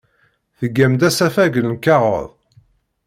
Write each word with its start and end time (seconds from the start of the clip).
Tgam-d 0.59 1.01
asafag 1.09 1.53
n 1.59 1.67
lkaɣeḍ. 1.75 2.25